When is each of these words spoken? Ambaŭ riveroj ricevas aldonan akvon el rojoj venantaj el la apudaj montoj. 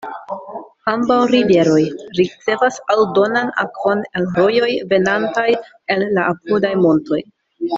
Ambaŭ 0.91 1.17
riveroj 1.31 1.81
ricevas 2.19 2.79
aldonan 2.95 3.53
akvon 3.65 4.01
el 4.21 4.25
rojoj 4.41 4.71
venantaj 4.95 5.47
el 5.97 6.09
la 6.17 6.25
apudaj 6.35 6.73
montoj. 6.87 7.25